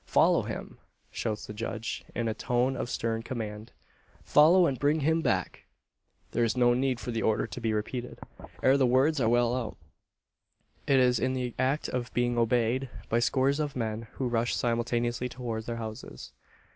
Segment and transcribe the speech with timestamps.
[0.07, 0.79] "Follow him!"
[1.11, 3.71] shouts the judge, in a tone of stern command.
[4.23, 5.65] "Follow, and bring him back!"
[6.31, 8.17] There is no need for the order to be repeated.
[8.63, 9.77] Ere the words are well out,
[10.87, 15.29] it is in the act of being obeyed by scores of men who rush simultaneously
[15.29, 16.31] towards their horses.